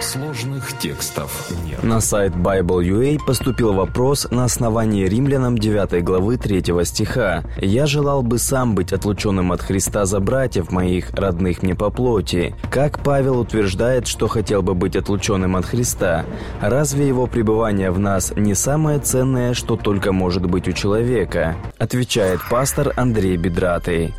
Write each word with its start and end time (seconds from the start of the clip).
Сложных 0.00 0.78
текстов 0.78 1.50
нет. 1.64 1.82
На 1.82 2.00
сайт 2.00 2.34
Bible.ua 2.34 3.18
поступил 3.24 3.72
вопрос 3.72 4.28
на 4.30 4.44
основании 4.44 5.06
римлянам 5.06 5.56
9 5.56 6.04
главы 6.04 6.36
3 6.36 6.62
стиха. 6.84 7.42
«Я 7.56 7.86
желал 7.86 8.22
бы 8.22 8.38
сам 8.38 8.74
быть 8.74 8.92
отлученным 8.92 9.50
от 9.50 9.62
Христа 9.62 10.04
за 10.04 10.20
братьев 10.20 10.70
моих, 10.70 11.10
родных 11.14 11.62
мне 11.62 11.74
по 11.74 11.90
плоти». 11.90 12.54
Как 12.70 13.02
Павел 13.02 13.40
утверждает, 13.40 14.06
что 14.06 14.28
хотел 14.28 14.62
бы 14.62 14.74
быть 14.74 14.94
отлученным 14.94 15.56
от 15.56 15.64
Христа? 15.64 16.26
Разве 16.60 17.08
его 17.08 17.26
пребывание 17.26 17.90
в 17.90 17.98
нас 17.98 18.32
не 18.36 18.54
самое 18.54 18.98
ценное, 18.98 19.54
что 19.54 19.76
только 19.76 20.12
может 20.12 20.46
быть 20.46 20.68
у 20.68 20.72
человека? 20.72 21.56
Отвечает 21.78 22.40
пастор 22.50 22.92
Андрей 22.96 23.36
Бедратый. 23.36 24.14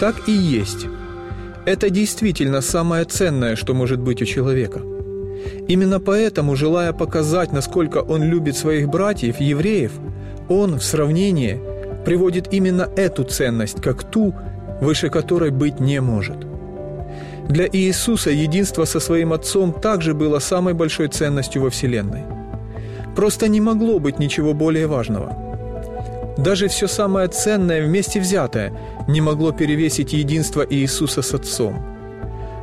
Так 0.00 0.28
и 0.28 0.32
есть. 0.32 0.86
Это 1.68 1.90
действительно 1.90 2.62
самое 2.62 3.04
ценное, 3.04 3.54
что 3.54 3.74
может 3.74 4.00
быть 4.00 4.22
у 4.22 4.24
человека. 4.24 4.80
Именно 5.68 6.00
поэтому, 6.00 6.56
желая 6.56 6.94
показать, 6.94 7.52
насколько 7.52 7.98
он 7.98 8.22
любит 8.22 8.56
своих 8.56 8.88
братьев, 8.88 9.38
евреев, 9.38 9.92
он 10.48 10.78
в 10.78 10.82
сравнении 10.82 11.60
приводит 12.06 12.54
именно 12.54 12.88
эту 12.96 13.24
ценность, 13.24 13.82
как 13.82 14.02
ту, 14.02 14.34
выше 14.80 15.10
которой 15.10 15.50
быть 15.50 15.78
не 15.78 16.00
может. 16.00 16.38
Для 17.50 17.68
Иисуса 17.70 18.30
единство 18.30 18.86
со 18.86 18.98
своим 18.98 19.34
Отцом 19.34 19.74
также 19.74 20.14
было 20.14 20.38
самой 20.38 20.72
большой 20.72 21.08
ценностью 21.08 21.60
во 21.60 21.68
Вселенной. 21.68 22.22
Просто 23.14 23.46
не 23.46 23.60
могло 23.60 23.98
быть 23.98 24.18
ничего 24.18 24.54
более 24.54 24.86
важного– 24.86 25.36
даже 26.38 26.68
все 26.68 26.86
самое 26.86 27.26
ценное 27.26 27.84
вместе 27.84 28.20
взятое 28.20 28.72
не 29.08 29.20
могло 29.20 29.52
перевесить 29.52 30.12
единство 30.12 30.64
Иисуса 30.68 31.22
с 31.22 31.34
Отцом. 31.34 31.82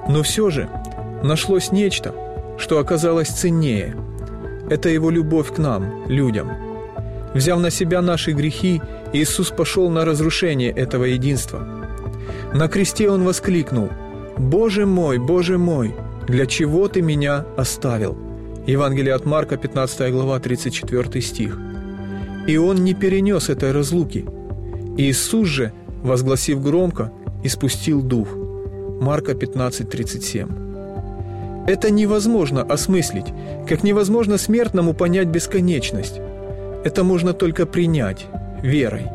Но 0.08 0.23
все 0.23 0.49
же 0.49 0.70
нашлось 1.23 1.71
нечто, 1.71 2.13
что 2.58 2.80
оказалось 2.80 3.27
ценнее. 3.27 3.96
Это 4.70 4.90
Его 4.90 5.10
любовь 5.10 5.54
к 5.54 5.57
нам, 5.57 6.07
людям. 6.07 6.52
Взяв 7.34 7.60
на 7.60 7.70
себя 7.70 8.02
наши 8.02 8.32
грехи, 8.32 8.82
Иисус 9.12 9.49
пошел 9.49 9.90
на 9.90 10.05
разрушение 10.05 10.71
этого 10.71 11.04
единства. 11.04 11.68
На 12.54 12.68
кресте 12.70 13.09
Он 13.09 13.24
воскликнул 13.24 13.90
«Боже 14.37 14.85
мой, 14.85 15.18
Боже 15.18 15.57
мой, 15.57 15.93
для 16.27 16.46
чего 16.46 16.87
Ты 16.87 17.02
меня 17.02 17.46
оставил?» 17.57 18.18
Евангелие 18.65 19.13
от 19.13 19.26
Марка, 19.26 19.57
15 19.57 20.12
глава, 20.12 20.40
34 20.40 21.21
стих– 21.21 21.59
и 22.48 22.57
он 22.57 22.84
не 22.84 22.93
перенес 22.93 23.49
этой 23.49 23.71
разлуки. 23.71 24.26
Иисус 24.98 25.48
же, 25.48 25.74
возгласив 26.06 26.62
громко, 26.62 27.12
испустил 27.44 28.02
дух. 28.02 28.28
Марка 29.02 29.34
15:37. 29.34 31.66
Это 31.68 31.92
невозможно 31.92 32.62
осмыслить, 32.62 33.34
как 33.68 33.84
невозможно 33.84 34.38
смертному 34.38 34.94
понять 34.94 35.28
бесконечность. 35.28 36.22
Это 36.84 37.04
можно 37.04 37.34
только 37.34 37.66
принять 37.66 38.28
верой. 38.62 39.08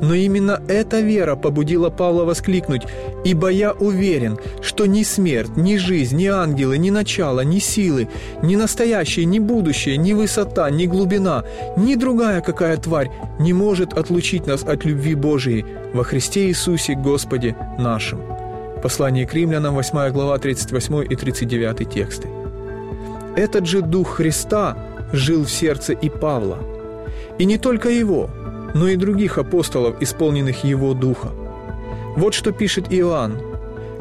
Но 0.00 0.14
именно 0.14 0.60
эта 0.68 1.00
вера 1.00 1.36
побудила 1.36 1.90
Павла 1.90 2.24
воскликнуть 2.24 2.82
«Ибо 3.24 3.48
я 3.48 3.72
уверен, 3.72 4.38
что 4.60 4.86
ни 4.86 5.02
смерть, 5.02 5.56
ни 5.56 5.76
жизнь, 5.76 6.16
ни 6.16 6.26
ангелы, 6.26 6.78
ни 6.78 6.90
начало, 6.90 7.40
ни 7.40 7.58
силы, 7.58 8.08
ни 8.42 8.56
настоящее, 8.56 9.24
ни 9.24 9.38
будущее, 9.38 9.96
ни 9.96 10.12
высота, 10.12 10.70
ни 10.70 10.86
глубина, 10.86 11.44
ни 11.76 11.94
другая 11.94 12.40
какая 12.40 12.76
тварь 12.76 13.10
не 13.38 13.52
может 13.52 13.94
отлучить 13.94 14.46
нас 14.46 14.62
от 14.64 14.84
любви 14.84 15.14
Божией 15.14 15.64
во 15.92 16.04
Христе 16.04 16.46
Иисусе 16.46 16.94
Господе 16.94 17.56
нашим». 17.78 18.20
Послание 18.82 19.26
к 19.26 19.34
римлянам, 19.34 19.74
8 19.74 20.12
глава, 20.12 20.38
38 20.38 21.06
и 21.10 21.16
39 21.16 21.90
тексты. 21.90 22.28
Этот 23.34 23.66
же 23.66 23.80
Дух 23.82 24.16
Христа 24.16 24.76
жил 25.12 25.44
в 25.44 25.50
сердце 25.50 25.92
и 25.92 26.08
Павла. 26.08 26.58
И 27.38 27.44
не 27.44 27.58
только 27.58 27.88
его– 27.88 28.30
но 28.76 28.88
и 28.88 28.96
других 28.96 29.38
апостолов, 29.38 30.02
исполненных 30.02 30.64
Его 30.64 30.94
Духа. 30.94 31.30
Вот 32.16 32.34
что 32.34 32.52
пишет 32.52 32.86
Иоанн. 32.90 33.32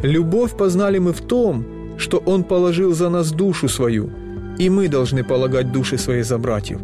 «Любовь 0.03 0.52
познали 0.58 1.00
мы 1.00 1.12
в 1.13 1.22
том, 1.22 1.66
что 1.97 2.18
Он 2.25 2.44
положил 2.44 2.94
за 2.94 3.09
нас 3.09 3.31
душу 3.31 3.69
свою, 3.69 4.09
и 4.59 4.69
мы 4.69 4.88
должны 4.88 5.24
полагать 5.24 5.72
души 5.72 5.97
свои 5.97 6.24
за 6.24 6.38
братьев». 6.38 6.80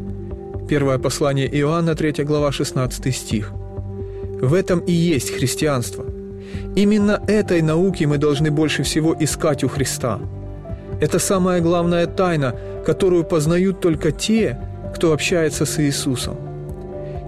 Первое 0.69 0.99
послание 0.99 1.47
Иоанна, 1.59 1.95
3 1.95 2.23
глава, 2.25 2.51
16 2.51 3.15
стих. 3.15 3.51
В 4.41 4.53
этом 4.53 4.79
и 4.87 4.93
есть 4.93 5.31
христианство. 5.35 6.05
Именно 6.75 7.19
этой 7.27 7.61
науки 7.61 8.05
мы 8.05 8.17
должны 8.17 8.51
больше 8.51 8.83
всего 8.83 9.15
искать 9.19 9.63
у 9.63 9.67
Христа. 9.67 10.19
Это 11.01 11.19
самая 11.19 11.61
главная 11.61 12.07
тайна, 12.07 12.55
которую 12.85 13.23
познают 13.23 13.81
только 13.81 14.11
те, 14.11 14.57
кто 14.95 15.11
общается 15.11 15.65
с 15.65 15.79
Иисусом. 15.79 16.50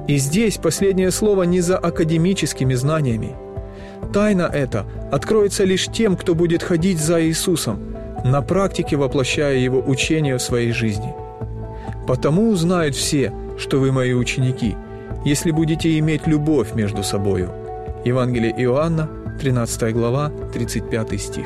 И 0.08 0.18
здесь 0.18 0.58
последнее 0.58 1.12
слово 1.12 1.44
не 1.44 1.62
за 1.62 1.78
академическими 1.78 2.74
знаниями. 2.74 3.36
Тайна 4.14 4.50
эта 4.54 4.86
откроется 5.12 5.64
лишь 5.64 5.88
тем, 5.88 6.18
кто 6.18 6.36
будет 6.36 6.62
ходить 6.62 7.00
за 7.00 7.24
Иисусом, 7.24 7.96
на 8.24 8.42
практике 8.42 8.96
воплощая 8.98 9.58
Его 9.58 9.80
учение 9.80 10.38
в 10.38 10.42
своей 10.42 10.72
жизни. 10.72 11.14
«Потому 12.08 12.50
узнают 12.50 12.96
все, 12.96 13.32
что 13.58 13.80
вы 13.80 13.92
мои 13.92 14.14
ученики, 14.14 14.76
если 15.26 15.52
будете 15.52 15.98
иметь 16.00 16.28
любовь 16.28 16.74
между 16.74 17.04
собою». 17.04 17.52
Евангелие 18.04 18.54
Иоанна, 18.58 19.10
13 19.40 19.94
глава, 19.94 20.32
35 20.54 21.22
стих. 21.22 21.46